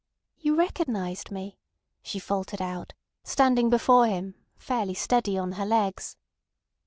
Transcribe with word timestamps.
"You 0.39 0.55
recognised 0.55 1.29
me," 1.29 1.59
she 2.01 2.17
faltered 2.17 2.59
out, 2.59 2.93
standing 3.23 3.69
before 3.69 4.07
him, 4.07 4.33
fairly 4.57 4.95
steady 4.95 5.37
on 5.37 5.51
her 5.51 5.65
legs. 5.67 6.17